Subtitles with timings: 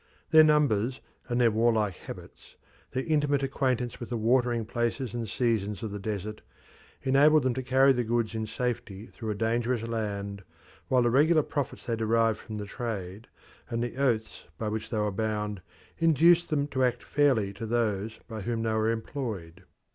[0.31, 0.99] Their numbers
[1.29, 2.55] and their warlike habits,
[2.89, 6.41] their intimate acquaintance with the watering places and seasons of the desert,
[7.03, 10.43] enabled them to carry the goods in safety through a dangerous land,
[10.87, 13.27] while the regular profits they derived from the trade,
[13.69, 15.61] and the oaths by which they were bound,
[15.99, 19.65] induced them to act fairly to those by whom they were employed.